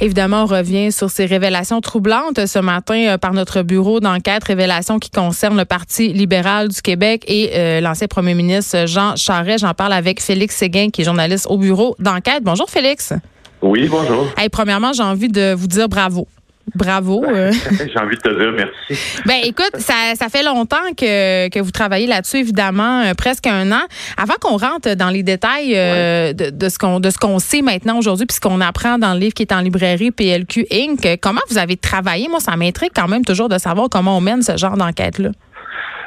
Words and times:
Évidemment, 0.00 0.44
on 0.44 0.46
revient 0.46 0.90
sur 0.90 1.10
ces 1.10 1.26
révélations 1.26 1.82
troublantes 1.82 2.46
ce 2.46 2.58
matin 2.58 3.06
euh, 3.06 3.18
par 3.18 3.34
notre 3.34 3.60
bureau 3.60 4.00
d'enquête, 4.00 4.42
révélations 4.44 4.98
qui 4.98 5.10
concernent 5.10 5.58
le 5.58 5.66
Parti 5.66 6.08
libéral 6.08 6.68
du 6.68 6.80
Québec 6.80 7.22
et 7.26 7.50
euh, 7.52 7.80
l'ancien 7.82 8.06
premier 8.06 8.32
ministre 8.32 8.86
Jean 8.86 9.14
Charest. 9.14 9.58
J'en 9.58 9.74
parle 9.74 9.92
avec 9.92 10.22
Félix 10.22 10.56
Séguin, 10.56 10.88
qui 10.88 11.02
est 11.02 11.04
journaliste 11.04 11.46
au 11.50 11.58
bureau 11.58 11.94
d'enquête. 11.98 12.42
Bonjour 12.42 12.70
Félix. 12.70 13.12
Oui, 13.60 13.88
bonjour. 13.90 14.26
Hey, 14.38 14.48
premièrement, 14.48 14.94
j'ai 14.94 15.02
envie 15.02 15.28
de 15.28 15.52
vous 15.52 15.66
dire 15.66 15.86
bravo. 15.86 16.26
Bravo. 16.74 17.24
Euh. 17.24 17.52
J'ai 17.70 17.98
envie 17.98 18.16
de 18.16 18.22
te 18.22 18.28
dire 18.28 18.52
merci. 18.52 19.22
Ben 19.26 19.40
écoute, 19.44 19.72
ça, 19.76 20.14
ça 20.14 20.28
fait 20.28 20.42
longtemps 20.42 20.76
que, 20.96 21.48
que 21.48 21.60
vous 21.60 21.70
travaillez 21.70 22.06
là-dessus, 22.06 22.38
évidemment, 22.38 23.02
euh, 23.02 23.14
presque 23.14 23.46
un 23.46 23.70
an. 23.72 23.82
Avant 24.16 24.34
qu'on 24.40 24.56
rentre 24.56 24.94
dans 24.94 25.10
les 25.10 25.22
détails 25.22 25.74
euh, 25.76 26.32
de, 26.32 26.50
de, 26.50 26.68
ce 26.68 26.78
qu'on 26.78 27.00
de 27.00 27.10
ce 27.10 27.18
qu'on 27.18 27.38
sait 27.38 27.62
maintenant 27.62 27.98
aujourd'hui, 27.98 28.26
puis 28.26 28.36
ce 28.36 28.40
qu'on 28.40 28.60
apprend 28.60 28.98
dans 28.98 29.12
le 29.12 29.20
livre 29.20 29.34
qui 29.34 29.42
est 29.42 29.52
en 29.52 29.60
librairie 29.60 30.12
PLQ 30.12 30.66
Inc. 30.72 31.18
Comment 31.20 31.40
vous 31.50 31.58
avez 31.58 31.76
travaillé? 31.76 32.28
Moi, 32.28 32.40
ça 32.40 32.56
m'intrigue 32.56 32.92
quand 32.94 33.08
même 33.08 33.24
toujours 33.24 33.48
de 33.48 33.58
savoir 33.58 33.88
comment 33.90 34.16
on 34.16 34.20
mène 34.20 34.42
ce 34.42 34.56
genre 34.56 34.76
d'enquête-là. 34.76 35.30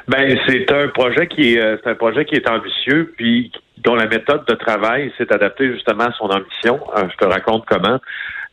Ben 0.07 0.37
c'est 0.47 0.71
un 0.71 0.87
projet 0.89 1.27
qui 1.27 1.55
est 1.55 1.79
c'est 1.83 1.89
un 1.89 1.95
projet 1.95 2.25
qui 2.25 2.35
est 2.35 2.47
ambitieux, 2.47 3.13
puis 3.17 3.51
dont 3.77 3.95
la 3.95 4.05
méthode 4.05 4.45
de 4.47 4.53
travail 4.53 5.11
s'est 5.17 5.31
adaptée 5.33 5.71
justement 5.73 6.05
à 6.05 6.11
son 6.13 6.25
ambition. 6.25 6.79
je 6.95 7.17
te 7.17 7.25
raconte 7.25 7.65
comment. 7.67 7.99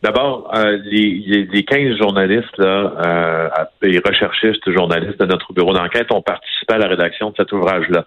D'abord, 0.02 0.51
euh, 0.55 0.79
les, 0.84 1.47
les 1.51 1.65
15 1.65 1.97
journalistes 1.97 2.59
là, 2.59 2.93
euh, 3.06 3.48
et 3.83 3.98
recherchistes 4.05 4.69
journalistes 4.73 5.20
de 5.20 5.27
notre 5.27 5.52
bureau 5.52 5.73
d'enquête 5.73 6.10
ont 6.12 6.23
participé 6.23 6.74
à 6.74 6.79
la 6.79 6.88
rédaction 6.88 7.30
de 7.30 7.37
cet 7.37 7.52
ouvrage-là. 7.52 8.05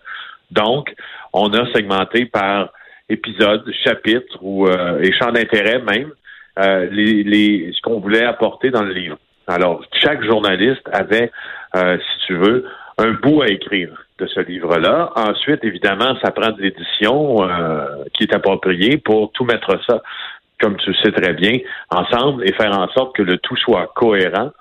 Donc, 0.51 0.93
on 1.31 1.53
a 1.53 1.71
segmenté 1.73 2.25
par 2.25 2.69
épisode, 3.07 3.63
chapitre 3.83 4.37
ou 4.41 4.67
euh, 4.67 5.01
et 5.01 5.11
d'intérêt 5.31 5.79
même 5.79 6.11
euh, 6.59 6.87
les, 6.91 7.23
les, 7.23 7.71
ce 7.73 7.81
qu'on 7.81 7.99
voulait 7.99 8.25
apporter 8.25 8.71
dans 8.71 8.83
le 8.83 8.93
livre. 8.93 9.17
Alors, 9.47 9.83
chaque 10.01 10.23
journaliste 10.23 10.87
avait, 10.91 11.31
euh, 11.75 11.97
si 11.97 12.27
tu 12.27 12.35
veux, 12.35 12.65
un 12.97 13.11
bout 13.11 13.41
à 13.41 13.47
écrire 13.47 14.05
de 14.17 14.25
ce 14.27 14.39
livre-là. 14.39 15.11
Ensuite, 15.15 15.63
évidemment, 15.63 16.15
ça 16.23 16.31
prend 16.31 16.51
de 16.51 16.61
l'édition 16.61 17.43
euh, 17.43 18.05
qui 18.13 18.23
est 18.23 18.33
appropriée 18.33 18.97
pour 18.97 19.31
tout 19.33 19.43
mettre 19.43 19.77
ça 19.87 20.01
comme 20.61 20.77
tu 20.77 20.91
le 20.91 20.95
sais 21.03 21.11
très 21.11 21.33
bien, 21.33 21.57
ensemble 21.89 22.47
et 22.47 22.53
faire 22.53 22.77
en 22.77 22.87
sorte 22.89 23.15
que 23.15 23.21
le 23.21 23.37
tout 23.37 23.57
soit 23.57 23.91
cohérent 23.95 24.51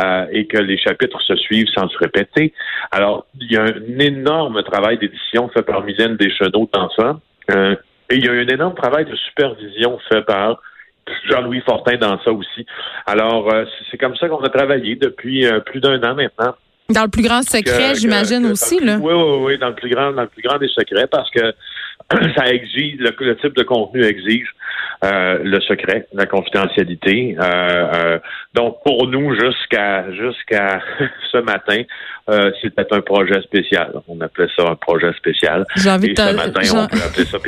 euh, 0.00 0.26
et 0.32 0.46
que 0.46 0.58
les 0.58 0.76
chapitres 0.76 1.20
se 1.22 1.36
suivent 1.36 1.68
sans 1.74 1.88
se 1.88 1.98
répéter. 1.98 2.52
Alors, 2.90 3.26
il 3.40 3.52
y 3.52 3.56
a 3.56 3.62
un 3.62 3.98
énorme 3.98 4.62
travail 4.64 4.98
d'édition 4.98 5.48
fait 5.50 5.62
par 5.62 5.82
Mylène 5.84 6.16
Deschenaux 6.16 6.68
dans 6.72 6.90
ça. 6.90 7.20
Euh, 7.50 7.76
et 8.10 8.16
il 8.16 8.24
y 8.24 8.28
a 8.28 8.32
un 8.32 8.48
énorme 8.48 8.74
travail 8.74 9.04
de 9.04 9.14
supervision 9.16 9.98
fait 10.08 10.22
par 10.22 10.60
Jean-Louis 11.28 11.60
Fortin 11.60 11.96
dans 11.96 12.20
ça 12.22 12.32
aussi. 12.32 12.66
Alors, 13.06 13.52
euh, 13.52 13.64
c'est 13.90 13.98
comme 13.98 14.16
ça 14.16 14.28
qu'on 14.28 14.42
a 14.42 14.48
travaillé 14.48 14.96
depuis 14.96 15.46
plus 15.66 15.80
d'un 15.80 16.02
an 16.02 16.14
maintenant. 16.14 16.54
Dans 16.90 17.04
le 17.04 17.08
plus 17.08 17.22
grand 17.22 17.42
secret, 17.42 17.94
j'imagine 17.94 18.44
aussi, 18.46 18.78
là. 18.84 18.98
Oui, 19.00 19.14
oui, 19.14 19.36
oui, 19.40 19.58
dans 19.58 19.68
le 19.68 19.74
plus 19.74 19.88
grand, 19.88 20.12
dans 20.12 20.22
le 20.22 20.28
plus 20.28 20.42
grand 20.42 20.58
des 20.58 20.68
secrets, 20.68 21.06
parce 21.06 21.30
que 21.30 21.54
ça 22.36 22.52
exige, 22.52 22.96
le, 22.98 23.36
type 23.36 23.56
de 23.56 23.62
contenu 23.62 24.04
exige 24.04 24.48
euh, 25.04 25.38
le 25.42 25.60
secret, 25.60 26.06
la 26.12 26.26
confidentialité. 26.26 27.36
Euh, 27.38 27.42
euh, 27.44 28.18
donc 28.54 28.78
pour 28.84 29.06
nous, 29.06 29.34
jusqu'à 29.34 30.10
jusqu'à 30.12 30.80
ce 31.32 31.38
matin, 31.38 31.82
c'était 32.62 32.86
un 32.90 33.00
projet 33.00 33.40
spécial. 33.42 33.92
On 34.08 34.20
appelait 34.20 34.48
ça 34.56 34.68
un 34.68 34.76
projet 34.76 35.12
spécial. 35.14 35.64
J'ai 35.76 35.90
envie 35.90 36.10
Et 36.10 36.16
ce 36.16 36.34
matin, 36.34 36.60
on 36.72 36.86
peut 36.86 37.02
appeler 37.04 37.24
ça. 37.26 37.38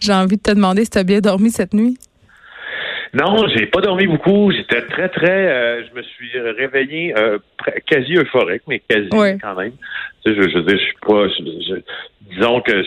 J'ai 0.00 0.12
envie 0.12 0.36
de 0.36 0.42
te 0.42 0.52
demander 0.52 0.84
si 0.84 0.90
tu 0.90 0.98
as 0.98 1.04
bien 1.04 1.20
dormi 1.20 1.50
cette 1.50 1.74
nuit. 1.74 1.98
Non, 3.14 3.48
j'ai 3.48 3.66
pas 3.66 3.80
dormi 3.80 4.06
beaucoup. 4.06 4.52
J'étais 4.52 4.82
très, 4.82 5.08
très. 5.08 5.86
je 5.86 5.94
me 5.94 6.02
suis 6.02 6.38
réveillé 6.38 7.14
quasi 7.86 8.14
euphorique, 8.14 8.62
mais 8.68 8.80
quasi 8.80 9.08
quand 9.10 9.54
même. 9.56 9.72
je, 10.24 10.32
je, 10.34 10.42
je, 10.42 10.68
je 10.68 10.76
suis 10.76 10.96
pas. 11.00 11.26
disons 12.30 12.60
que 12.60 12.84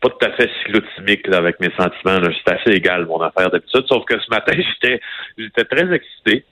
pas 0.00 0.08
tout 0.08 0.26
à 0.26 0.30
fait 0.32 0.50
cyclotimique 0.62 1.28
avec 1.28 1.60
mes 1.60 1.70
sentiments. 1.76 2.20
C'est 2.44 2.54
assez 2.54 2.70
égal, 2.70 3.06
mon 3.06 3.20
affaire 3.20 3.50
d'habitude. 3.50 3.84
Sauf 3.86 4.04
que 4.04 4.18
ce 4.20 4.30
matin, 4.30 4.52
j'étais 4.56 5.00
j'étais 5.36 5.64
très 5.64 5.92
excité. 5.94 6.44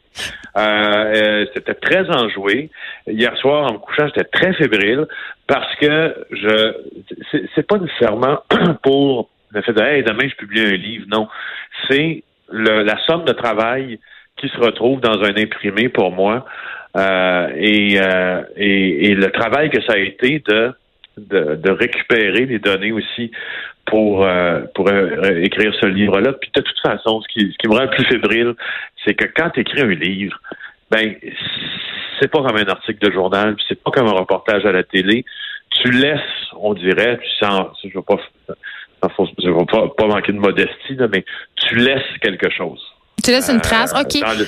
Euh, 0.57 0.61
euh, 0.61 1.47
c'était 1.55 1.75
très 1.75 2.09
enjoué. 2.11 2.71
Hier 3.07 3.37
soir, 3.39 3.71
en 3.71 3.75
me 3.75 3.79
couchant, 3.79 4.07
j'étais 4.07 4.29
très 4.29 4.53
fébrile 4.55 5.07
parce 5.47 5.75
que 5.77 6.15
je 6.31 6.75
c'est 7.55 7.67
pas 7.67 7.79
nécessairement 7.79 8.43
pour 8.83 9.31
le 9.51 9.63
fait 9.63 9.73
de 9.73 9.83
hey, 9.83 10.03
demain 10.03 10.29
je 10.29 10.35
publie 10.37 10.61
un 10.61 10.77
livre. 10.77 11.07
Non. 11.09 11.29
C'est 11.89 12.25
la 12.51 12.99
somme 13.07 13.25
de 13.25 13.33
travail 13.33 13.99
qui 14.37 14.49
se 14.49 14.59
retrouve 14.59 15.01
dans 15.01 15.23
un 15.23 15.37
imprimé 15.37 15.89
pour 15.89 16.13
moi. 16.13 16.47
Euh, 16.97 17.49
et, 17.57 18.01
euh, 18.01 18.43
et, 18.57 19.11
et 19.11 19.15
le 19.15 19.31
travail 19.31 19.71
que 19.71 19.81
ça 19.83 19.93
a 19.93 19.99
été 19.99 20.43
de 20.47 20.73
de, 21.19 21.71
récupérer 21.71 22.47
les 22.47 22.59
données 22.59 22.93
aussi 22.93 23.31
pour 23.87 24.25
euh, 24.25 24.61
pour 24.75 24.89
euh, 24.89 25.43
écrire 25.43 25.73
ce 25.81 25.87
livre-là. 25.87 26.33
Puis 26.34 26.51
de 26.55 26.61
toute 26.61 26.81
façon, 26.81 27.21
ce 27.23 27.29
qui, 27.29 27.53
ce 27.53 27.59
qui 27.59 27.69
me 27.69 27.77
rend 27.77 27.89
plus 27.89 28.05
fébrile, 28.05 28.55
c'est 29.05 29.15
que 29.15 29.27
quand 29.27 29.51
tu 29.51 29.61
écris 29.61 29.81
un 29.81 29.89
livre, 29.89 30.39
ben 30.91 31.15
c'est 32.21 32.29
pas 32.29 32.43
comme 32.43 32.56
un 32.56 32.67
article 32.67 33.06
de 33.06 33.12
journal, 33.12 33.56
c'est 33.69 33.83
pas 33.83 33.91
comme 33.91 34.09
un 34.09 34.12
reportage 34.12 34.65
à 34.67 34.73
la 34.73 34.83
télé. 34.83 35.25
Tu 35.71 35.91
laisses, 35.91 36.21
on 36.56 36.75
dirait, 36.75 37.19
tu 37.19 37.47
sens, 37.47 37.69
je 37.85 37.95
veux 37.95 38.03
pas, 38.03 38.17
je 39.03 39.49
veux 39.49 39.67
pas, 39.67 39.89
pas 39.97 40.06
manquer 40.06 40.33
de 40.33 40.39
modestie, 40.39 40.97
mais 41.12 41.25
tu 41.56 41.77
laisses 41.77 42.19
quelque 42.21 42.50
chose. 42.50 42.81
Tu 43.23 43.31
laisses 43.31 43.50
une 43.50 43.61
trace, 43.61 43.95
euh, 43.95 44.00
ok. 44.00 44.45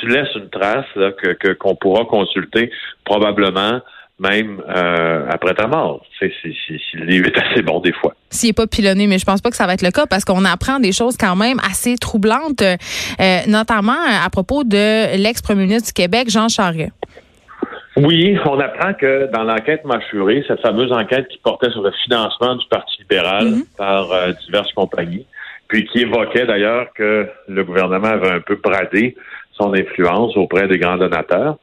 tu 0.00 0.08
laisses 0.08 0.34
une 0.34 0.50
trace 0.50 0.86
que 0.94 1.52
qu'on 1.54 1.76
pourra 1.76 2.04
consulter 2.04 2.70
probablement 3.04 3.80
même 4.18 4.62
euh, 4.68 5.26
après 5.28 5.54
ta 5.54 5.66
mort. 5.66 6.04
Si, 6.18 6.30
si, 6.42 6.78
le 6.94 7.04
livre 7.04 7.26
est 7.26 7.36
assez 7.36 7.62
bon 7.62 7.80
des 7.80 7.92
fois. 7.92 8.14
S'il 8.30 8.50
n'est 8.50 8.54
pas 8.54 8.66
pilonné, 8.66 9.06
mais 9.06 9.18
je 9.18 9.24
pense 9.24 9.40
pas 9.40 9.50
que 9.50 9.56
ça 9.56 9.66
va 9.66 9.74
être 9.74 9.82
le 9.82 9.90
cas 9.90 10.06
parce 10.06 10.24
qu'on 10.24 10.44
apprend 10.44 10.78
des 10.78 10.92
choses 10.92 11.16
quand 11.16 11.36
même 11.36 11.58
assez 11.68 11.96
troublantes, 11.96 12.62
euh, 12.62 13.38
notamment 13.48 13.92
à 14.24 14.30
propos 14.30 14.64
de 14.64 15.16
l'ex-premier 15.16 15.66
ministre 15.66 15.88
du 15.88 15.92
Québec, 15.92 16.30
Jean 16.30 16.48
Charest. 16.48 16.92
Oui, 17.96 18.36
on 18.44 18.58
apprend 18.58 18.92
que 18.94 19.30
dans 19.32 19.44
l'enquête 19.44 19.84
mâchurée, 19.84 20.44
cette 20.48 20.60
fameuse 20.60 20.92
enquête 20.92 21.28
qui 21.28 21.38
portait 21.38 21.70
sur 21.70 21.82
le 21.82 21.92
financement 22.04 22.56
du 22.56 22.66
Parti 22.68 22.98
libéral 23.00 23.46
mhm. 23.46 23.64
par 23.78 24.10
euh, 24.10 24.32
diverses 24.46 24.72
compagnies, 24.72 25.26
puis 25.68 25.86
qui 25.86 26.00
évoquait 26.00 26.46
d'ailleurs 26.46 26.88
que 26.94 27.28
le 27.48 27.64
gouvernement 27.64 28.08
avait 28.08 28.32
un 28.32 28.40
peu 28.40 28.56
bradé 28.56 29.16
son 29.52 29.72
influence 29.74 30.36
auprès 30.36 30.66
des 30.66 30.78
grands 30.78 30.96
donateurs. 30.96 31.56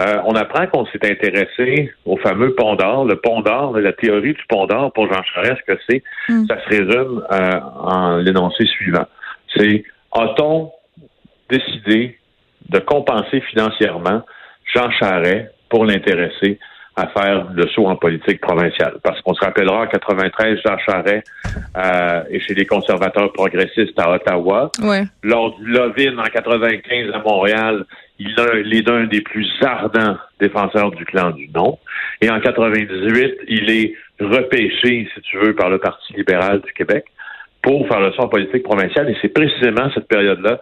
Euh, 0.00 0.22
on 0.24 0.34
apprend 0.34 0.66
qu'on 0.66 0.86
s'est 0.86 1.04
intéressé 1.04 1.92
au 2.06 2.16
fameux 2.16 2.54
pont 2.54 2.74
d'or. 2.74 3.04
Le 3.04 3.16
pont 3.16 3.40
d'or, 3.40 3.78
la 3.78 3.92
théorie 3.92 4.32
du 4.32 4.42
pont 4.48 4.66
d'or 4.66 4.92
pour 4.92 5.12
Jean 5.12 5.22
Charest, 5.22 5.60
que 5.66 5.78
c'est, 5.88 6.02
hmm. 6.28 6.46
ça 6.46 6.56
se 6.62 6.68
résume 6.68 7.22
euh, 7.30 7.60
en 7.80 8.16
l'énoncé 8.16 8.64
suivant. 8.66 9.06
C'est 9.54 9.84
a-t-on 10.12 10.72
décidé 11.50 12.18
de 12.68 12.78
compenser 12.78 13.40
financièrement 13.42 14.22
Jean 14.72 14.90
Charest 14.92 15.50
pour 15.68 15.84
l'intéresser 15.84 16.58
à 17.00 17.06
faire 17.08 17.46
le 17.54 17.66
saut 17.68 17.86
en 17.86 17.96
politique 17.96 18.40
provinciale. 18.40 18.98
Parce 19.02 19.20
qu'on 19.22 19.34
se 19.34 19.44
rappellera 19.44 19.82
en 19.82 19.86
93, 19.86 20.58
Jean 20.64 20.76
Charest 20.78 21.26
euh, 21.76 22.22
est 22.30 22.40
chez 22.40 22.54
les 22.54 22.66
conservateurs 22.66 23.32
progressistes 23.32 23.98
à 23.98 24.12
Ottawa. 24.12 24.70
Lors 25.22 25.56
du 25.58 25.66
Lovin 25.66 26.18
en 26.18 26.24
95 26.24 27.12
à 27.14 27.18
Montréal, 27.18 27.84
il 28.18 28.74
est 28.74 28.86
l'un 28.86 29.04
des 29.04 29.22
plus 29.22 29.48
ardents 29.62 30.16
défenseurs 30.38 30.90
du 30.90 31.04
clan 31.06 31.30
du 31.30 31.48
non. 31.54 31.78
Et 32.20 32.30
en 32.30 32.40
98, 32.40 33.38
il 33.48 33.70
est 33.70 33.94
repêché, 34.20 35.08
si 35.14 35.20
tu 35.22 35.38
veux, 35.38 35.54
par 35.54 35.70
le 35.70 35.78
Parti 35.78 36.12
libéral 36.14 36.60
du 36.60 36.72
Québec 36.74 37.04
pour 37.62 37.86
faire 37.88 38.00
le 38.00 38.12
saut 38.12 38.22
en 38.22 38.28
politique 38.28 38.62
provinciale. 38.62 39.08
Et 39.10 39.16
c'est 39.22 39.32
précisément 39.32 39.90
cette 39.94 40.08
période-là 40.08 40.60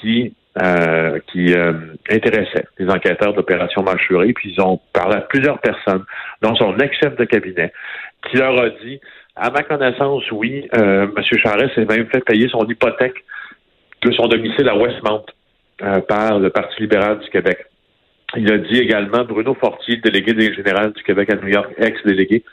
qui 0.00 0.34
euh, 0.58 1.18
qui 1.30 1.52
euh, 1.52 1.72
intéressait 2.10 2.66
les 2.78 2.88
enquêteurs 2.88 3.34
d'opération 3.34 3.82
Mâchurée, 3.82 4.32
puis 4.32 4.54
ils 4.56 4.60
ont 4.62 4.80
parlé 4.92 5.16
à 5.16 5.20
plusieurs 5.20 5.58
personnes, 5.60 6.04
dont 6.42 6.54
son 6.56 6.76
ex-chef 6.78 7.14
de 7.16 7.24
cabinet, 7.24 7.72
qui 8.28 8.38
leur 8.38 8.58
a 8.58 8.70
dit, 8.70 9.00
à 9.36 9.50
ma 9.50 9.62
connaissance, 9.62 10.24
oui, 10.32 10.66
euh, 10.74 11.06
M. 11.14 11.38
Charest 11.42 11.74
s'est 11.74 11.84
même 11.84 12.06
fait 12.06 12.24
payer 12.24 12.48
son 12.48 12.66
hypothèque 12.66 13.22
de 14.02 14.12
son 14.12 14.28
domicile 14.28 14.68
à 14.68 14.76
Westmount 14.76 15.26
euh, 15.82 16.00
par 16.00 16.38
le 16.38 16.48
Parti 16.48 16.80
libéral 16.80 17.18
du 17.18 17.28
Québec. 17.28 17.66
Il 18.34 18.50
a 18.50 18.56
dit 18.56 18.78
également, 18.78 19.24
Bruno 19.24 19.54
Fortier, 19.54 19.96
délégué 19.96 20.32
des 20.32 20.54
générales 20.54 20.92
du 20.92 21.02
Québec 21.02 21.30
à 21.30 21.36
New 21.36 21.48
York, 21.48 21.70
ex-délégué, 21.76 22.44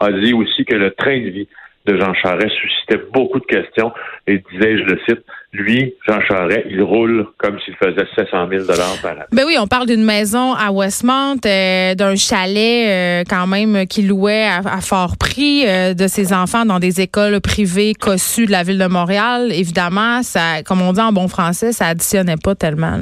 a 0.00 0.10
dit 0.12 0.32
aussi 0.32 0.64
que 0.64 0.74
le 0.74 0.92
train 0.92 1.20
de 1.20 1.28
vie 1.28 1.48
de 1.86 1.98
Jean 1.98 2.12
Charest 2.14 2.54
suscitait 2.60 3.02
beaucoup 3.12 3.40
de 3.40 3.44
questions 3.46 3.92
et 4.26 4.42
disait, 4.52 4.78
je 4.78 4.84
le 4.84 5.00
cite, 5.08 5.20
lui, 5.52 5.94
Jean 6.06 6.20
Charest, 6.20 6.66
il 6.70 6.82
roule 6.82 7.26
comme 7.38 7.58
s'il 7.60 7.74
faisait 7.76 8.06
700 8.16 8.48
000 8.50 8.64
par 8.66 9.12
an. 9.12 9.24
Ben 9.32 9.44
oui, 9.46 9.56
on 9.58 9.66
parle 9.66 9.86
d'une 9.86 10.04
maison 10.04 10.52
à 10.54 10.70
Westmount, 10.70 11.40
euh, 11.46 11.94
d'un 11.94 12.16
chalet 12.16 12.88
euh, 12.88 13.24
quand 13.28 13.46
même 13.46 13.86
qui 13.86 14.02
louait 14.02 14.46
à, 14.46 14.80
fort 14.80 15.16
prix, 15.18 15.64
euh, 15.66 15.94
de 15.94 16.06
ses 16.06 16.32
enfants 16.32 16.64
dans 16.66 16.78
des 16.78 17.00
écoles 17.00 17.40
privées 17.40 17.94
cossues 17.94 18.46
de 18.46 18.52
la 18.52 18.62
ville 18.62 18.78
de 18.78 18.86
Montréal. 18.86 19.50
Évidemment, 19.50 20.22
ça, 20.22 20.62
comme 20.64 20.82
on 20.82 20.92
dit 20.92 21.00
en 21.00 21.12
bon 21.12 21.28
français, 21.28 21.72
ça 21.72 21.86
additionnait 21.86 22.36
pas 22.42 22.54
tellement. 22.54 22.98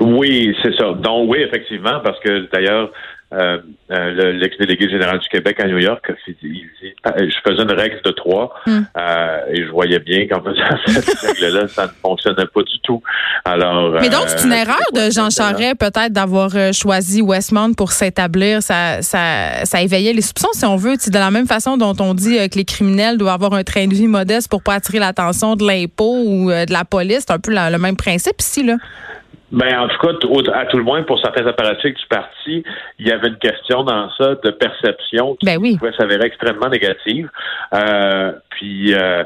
Oui, 0.00 0.56
c'est 0.62 0.74
ça. 0.76 0.92
Donc 0.92 1.30
oui, 1.30 1.38
effectivement, 1.40 2.00
parce 2.02 2.18
que 2.20 2.48
d'ailleurs, 2.52 2.90
euh, 3.32 3.58
euh, 3.92 4.32
l'ex-délégué 4.32 4.90
général 4.90 5.20
du 5.20 5.28
Québec 5.28 5.60
à 5.60 5.68
New 5.68 5.78
York, 5.78 6.04
je 6.42 7.36
faisais 7.44 7.62
une 7.62 7.72
règle 7.72 8.00
de 8.04 8.10
trois 8.10 8.52
hmm. 8.66 8.80
euh, 8.96 9.38
et 9.52 9.64
je 9.64 9.70
voyais 9.70 10.00
bien 10.00 10.26
qu'en 10.26 10.42
faisant 10.42 10.62
cette 10.86 11.18
règle-là, 11.20 11.68
ça 11.68 11.84
ne 11.84 11.92
fonctionnait 12.02 12.46
pas 12.52 12.62
du 12.62 12.80
tout. 12.82 13.00
Alors, 13.44 13.92
Mais 14.00 14.08
donc, 14.08 14.24
c'est 14.26 14.44
une 14.44 14.52
erreur 14.52 14.80
de 14.94 15.12
Jean 15.12 15.30
Charest 15.30 15.78
peut-être 15.78 16.12
d'avoir 16.12 16.50
choisi 16.72 17.22
Westmount 17.22 17.74
pour 17.74 17.92
s'établir. 17.92 18.64
Ça, 18.64 19.00
ça, 19.00 19.64
ça 19.64 19.80
éveillait 19.80 20.12
les 20.12 20.22
soupçons, 20.22 20.52
si 20.52 20.64
on 20.64 20.74
veut. 20.74 20.96
De 20.96 21.18
la 21.18 21.30
même 21.30 21.46
façon 21.46 21.76
dont 21.76 21.94
on 22.00 22.14
dit 22.14 22.36
que 22.48 22.56
les 22.56 22.64
criminels 22.64 23.16
doivent 23.16 23.34
avoir 23.34 23.54
un 23.54 23.62
train 23.62 23.86
de 23.86 23.94
vie 23.94 24.08
modeste 24.08 24.48
pour 24.50 24.62
pas 24.62 24.74
attirer 24.74 24.98
l'attention 24.98 25.54
de 25.54 25.64
l'impôt 25.64 26.24
ou 26.26 26.50
de 26.50 26.72
la 26.72 26.84
police. 26.84 27.24
C'est 27.26 27.32
un 27.32 27.38
peu 27.38 27.52
le 27.52 27.78
même 27.78 27.96
principe 27.96 28.40
ici, 28.40 28.64
là. 28.64 28.76
Ben, 29.52 29.80
en 29.80 29.88
tout 29.88 29.98
cas, 29.98 30.12
à 30.54 30.66
tout 30.66 30.76
le 30.76 30.84
moins, 30.84 31.02
pour 31.02 31.20
certains 31.20 31.46
apparatchiks 31.46 31.96
du 31.96 32.06
parti, 32.06 32.62
il 32.98 33.08
y 33.08 33.10
avait 33.10 33.28
une 33.28 33.38
question 33.38 33.82
dans 33.82 34.08
ça 34.12 34.36
de 34.36 34.50
perception 34.50 35.34
qui 35.36 35.46
ben 35.46 35.58
pouvait 35.58 35.92
s'avérer 35.98 36.26
extrêmement 36.26 36.68
négative. 36.68 37.28
Euh, 37.74 38.32
puis, 38.50 38.94
euh, 38.94 39.24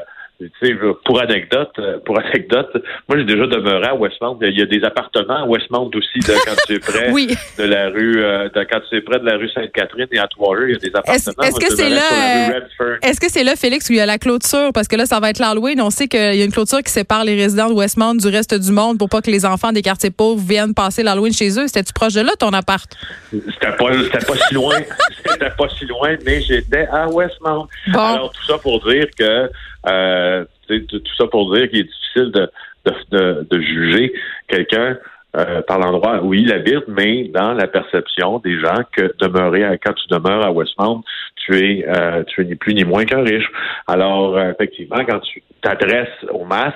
pour 1.05 1.21
anecdote, 1.21 1.71
euh, 1.79 1.97
pour 2.05 2.19
anecdote, 2.25 2.69
moi 3.07 3.17
j'ai 3.17 3.23
déjà 3.23 3.47
demeuré 3.47 3.87
à 3.87 3.95
Westmount. 3.95 4.37
Il 4.41 4.57
y 4.57 4.61
a 4.61 4.65
des 4.65 4.83
appartements 4.83 5.43
à 5.43 5.45
Westmount 5.45 5.89
aussi 5.95 6.19
de, 6.19 6.33
quand 6.45 6.55
tu 6.67 6.73
es 6.73 6.79
près 6.79 7.09
de 7.09 7.63
la 7.63 7.89
rue, 7.89 8.23
euh, 8.23 8.49
de, 8.49 8.63
quand 8.69 8.79
tu 8.89 8.97
es 8.97 9.01
près 9.01 9.19
de 9.19 9.25
la 9.25 9.37
rue 9.37 9.49
Sainte-Catherine 9.49 10.07
et 10.11 10.19
à 10.19 10.23
Atwater, 10.23 10.67
il 10.67 10.73
y 10.73 10.75
a 10.75 10.79
des 10.79 10.89
appartements. 10.89 11.43
Est-ce 11.43 11.59
que 11.59 11.73
c'est 11.73 11.89
là, 11.89 12.59
euh, 12.81 12.97
est-ce 13.01 13.19
que 13.19 13.29
c'est 13.29 13.43
là, 13.43 13.55
Félix, 13.55 13.89
où 13.89 13.93
il 13.93 13.97
y 13.97 14.01
a 14.01 14.05
la 14.05 14.17
clôture? 14.17 14.71
Parce 14.73 14.87
que 14.87 14.95
là 14.95 15.05
ça 15.05 15.19
va 15.19 15.29
être 15.29 15.39
l'Halloween. 15.39 15.81
On 15.81 15.89
sait 15.89 16.07
qu'il 16.07 16.19
y 16.19 16.41
a 16.41 16.45
une 16.45 16.51
clôture 16.51 16.83
qui 16.83 16.91
sépare 16.91 17.23
les 17.23 17.35
résidents 17.35 17.69
de 17.69 17.73
Westmount 17.73 18.15
du 18.15 18.27
reste 18.27 18.53
du 18.53 18.71
monde 18.71 18.97
pour 18.97 19.09
pas 19.09 19.21
que 19.21 19.31
les 19.31 19.45
enfants 19.45 19.71
des 19.71 19.81
quartiers 19.81 20.11
pauvres 20.11 20.41
viennent 20.45 20.73
passer 20.73 21.03
l'Halloween 21.03 21.33
chez 21.33 21.49
eux. 21.59 21.67
C'était-tu 21.67 21.93
proche 21.93 22.13
de 22.13 22.21
là 22.21 22.31
ton 22.37 22.49
appart? 22.49 22.89
C'était 23.31 23.75
pas, 23.77 23.93
c'était 24.03 24.25
pas 24.25 24.35
si 24.47 24.53
loin, 24.53 24.77
c'était 25.25 25.49
pas 25.57 25.69
si 25.77 25.85
loin, 25.85 26.15
mais 26.25 26.41
j'étais 26.41 26.87
à 26.91 27.07
Westmount. 27.07 27.67
Alors 27.93 28.31
tout 28.33 28.43
ça 28.45 28.57
pour 28.57 28.83
dire 28.85 29.07
que 29.17 29.49
euh, 29.87 30.24
tout 30.67 31.15
ça 31.17 31.27
pour 31.27 31.53
dire 31.53 31.69
qu'il 31.69 31.79
est 31.79 31.83
difficile 31.83 32.31
de, 32.31 32.49
de, 32.85 33.47
de, 33.49 33.61
juger 33.61 34.13
quelqu'un 34.47 34.97
euh, 35.35 35.61
par 35.63 35.79
l'endroit 35.79 36.23
où 36.23 36.33
il 36.33 36.51
habite, 36.53 36.87
mais 36.87 37.25
dans 37.25 37.53
la 37.53 37.67
perception 37.67 38.39
des 38.39 38.59
gens 38.59 38.83
que 38.91 39.13
demeurer 39.19 39.79
quand 39.83 39.93
tu 39.93 40.07
demeures 40.09 40.45
à 40.45 40.51
Westmount, 40.51 41.03
tu 41.35 41.57
es 41.57 41.85
euh, 41.87 42.23
tu 42.23 42.41
es 42.41 42.45
ni 42.45 42.55
plus 42.55 42.73
ni 42.73 42.83
moins 42.83 43.05
qu'un 43.05 43.21
riche. 43.21 43.49
Alors 43.87 44.37
euh, 44.37 44.51
effectivement, 44.51 45.03
quand 45.07 45.19
tu 45.19 45.43
t'adresses 45.61 46.23
aux 46.29 46.45
masses, 46.45 46.73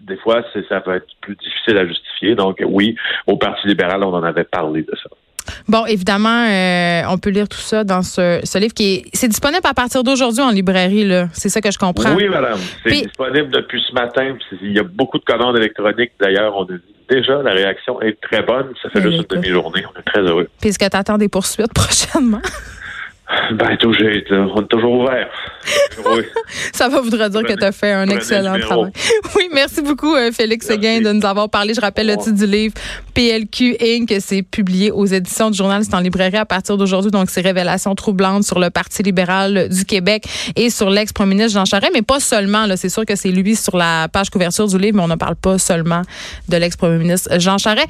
des 0.00 0.16
fois 0.16 0.44
ça 0.68 0.80
peut 0.80 0.94
être 0.94 1.08
plus 1.20 1.34
difficile 1.36 1.78
à 1.78 1.86
justifier. 1.86 2.34
Donc 2.34 2.62
oui, 2.64 2.94
au 3.26 3.36
Parti 3.36 3.66
libéral, 3.66 4.04
on 4.04 4.14
en 4.14 4.22
avait 4.22 4.44
parlé 4.44 4.82
de 4.82 4.94
ça. 5.02 5.10
Bon, 5.68 5.86
évidemment, 5.86 6.46
euh, 6.48 7.02
on 7.08 7.18
peut 7.18 7.30
lire 7.30 7.48
tout 7.48 7.58
ça 7.58 7.84
dans 7.84 8.02
ce, 8.02 8.40
ce 8.44 8.58
livre 8.58 8.74
qui 8.74 8.94
est, 8.94 9.04
c'est 9.12 9.28
disponible 9.28 9.60
à 9.64 9.74
partir 9.74 10.02
d'aujourd'hui 10.02 10.42
en 10.42 10.50
librairie, 10.50 11.04
là. 11.04 11.28
C'est 11.32 11.48
ça 11.48 11.60
que 11.60 11.70
je 11.70 11.78
comprends. 11.78 12.14
Oui, 12.14 12.28
madame. 12.28 12.58
C'est 12.84 13.02
disponible 13.02 13.50
depuis 13.50 13.82
ce 13.88 13.92
matin. 13.94 14.36
Il 14.62 14.72
y 14.72 14.78
a 14.78 14.82
beaucoup 14.84 15.18
de 15.18 15.24
commandes 15.24 15.56
électroniques. 15.56 16.12
D'ailleurs, 16.20 16.56
on 16.56 16.64
a 16.64 16.76
déjà, 17.08 17.42
la 17.42 17.52
réaction 17.52 18.00
est 18.02 18.20
très 18.20 18.42
bonne. 18.42 18.72
Ça 18.82 18.90
fait 18.90 19.02
juste 19.02 19.26
une 19.30 19.36
demi-journée. 19.40 19.84
On 19.94 19.98
est 19.98 20.02
très 20.02 20.20
heureux. 20.20 20.48
Puis 20.60 20.70
est-ce 20.70 20.78
que 20.78 20.88
tu 20.88 20.96
attends 20.96 21.18
des 21.18 21.28
poursuites 21.28 21.72
prochainement? 21.74 22.42
Ben, 23.52 23.76
toujours, 23.76 23.96
on 24.54 24.62
est 24.62 24.68
toujours 24.68 25.00
ouvert. 25.00 25.28
Ça 26.72 26.88
va 26.88 27.00
voudrait 27.00 27.28
dire 27.28 27.42
que 27.42 27.52
tu 27.52 27.64
as 27.64 27.72
fait 27.72 27.92
un 27.92 28.08
excellent 28.08 28.58
travail. 28.58 28.92
Oui, 29.36 29.48
merci 29.52 29.82
beaucoup, 29.82 30.14
euh, 30.14 30.32
Félix 30.32 30.66
Seguin 30.66 31.00
de 31.00 31.12
nous 31.12 31.24
avoir 31.26 31.50
parlé. 31.50 31.74
Je 31.74 31.80
rappelle 31.80 32.06
le 32.06 32.16
titre 32.16 32.36
du 32.36 32.46
livre 32.46 32.74
PLQ 33.14 33.76
Inc. 33.80 34.14
C'est 34.20 34.42
publié 34.42 34.90
aux 34.90 35.04
éditions 35.04 35.50
du 35.50 35.58
journal. 35.58 35.82
C'est 35.84 35.94
en 35.94 36.00
librairie 36.00 36.38
à 36.38 36.46
partir 36.46 36.76
d'aujourd'hui. 36.76 37.10
Donc, 37.10 37.28
c'est 37.30 37.42
révélations 37.42 37.94
troublantes 37.94 38.44
sur 38.44 38.58
le 38.58 38.70
Parti 38.70 39.02
libéral 39.02 39.68
du 39.68 39.84
Québec 39.84 40.24
et 40.56 40.70
sur 40.70 40.88
l'ex-premier 40.88 41.34
ministre 41.34 41.58
Jean 41.58 41.64
Charest. 41.64 41.92
Mais 41.94 42.02
pas 42.02 42.20
seulement. 42.20 42.64
C'est 42.76 42.88
sûr 42.88 43.04
que 43.04 43.14
c'est 43.16 43.30
lui 43.30 43.54
sur 43.54 43.76
la 43.76 44.08
page 44.08 44.30
couverture 44.30 44.66
du 44.66 44.78
livre, 44.78 44.96
mais 44.96 45.02
on 45.02 45.08
ne 45.08 45.16
parle 45.16 45.36
pas 45.36 45.58
seulement 45.58 46.02
de 46.48 46.56
l'ex-premier 46.56 46.98
ministre 46.98 47.38
Jean 47.38 47.58
Charest. 47.58 47.86